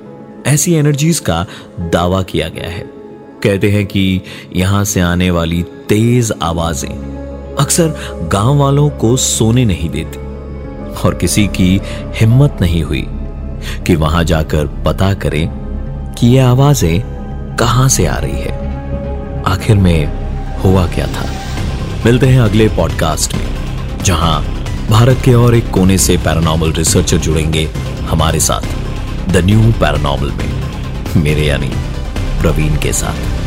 ऐसी 0.47 0.75
एनर्जीज 0.75 1.19
का 1.19 1.47
दावा 1.81 2.23
किया 2.23 2.49
गया 2.49 2.71
है। 2.71 2.81
कहते 3.43 3.71
हैं 3.71 3.87
कि 3.87 4.21
यहाँ 4.57 4.85
से 4.85 5.01
आने 5.01 5.31
वाली 5.31 5.63
तेज 5.63 6.33
आवाज़ें 6.43 7.57
अक्सर 7.61 7.95
गाँव 8.33 8.57
वालों 8.57 8.91
को 8.91 9.17
सोने 9.17 9.65
नहीं 9.65 9.91
देती 9.91 10.19
और 11.05 11.15
किसी 11.15 11.47
की 11.47 11.81
हिम्मत 12.15 12.59
नहीं 12.61 12.83
हुई 12.83 13.07
कि 13.87 13.97
वहाँ 13.97 14.25
जाकर 14.25 14.67
पता 14.67 15.15
करें 15.15 15.49
कि 16.19 16.27
ये 16.27 16.39
आवाज़ें 16.39 17.03
कहाँ 17.57 17.89
से 17.89 18.07
आ 18.07 18.17
रही 18.17 18.41
है। 18.41 19.43
आखिर 19.43 19.77
में 19.77 20.07
हुआ 20.59 20.87
क्या 20.87 21.07
था? 21.07 21.27
मिलते 22.07 22.27
हैं 22.27 22.41
अगले 22.41 22.69
पॉडकास्ट 22.69 23.35
में, 23.35 23.47
जहाँ 24.05 24.43
भारत 24.91 25.19
के 25.25 25.35
और 25.35 25.55
एक 25.55 25.71
कोने 25.71 25.99
से 25.99 26.17
पैरानॉर्मल 26.17 26.73
रिसर्चर 26.73 27.17
जुड़ेंगे 27.17 27.65
हमारे 28.01 28.41
साथ। 28.41 28.82
द 29.29 29.37
न्यू 29.45 29.61
पैरानॉर्मल 29.81 30.31
में 30.31 31.23
मेरे 31.23 31.47
यानी 31.47 31.71
प्रवीण 32.41 32.77
के 32.77 32.93
साथ। 32.93 33.42